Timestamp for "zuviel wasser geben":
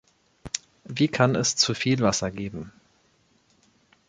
1.57-2.71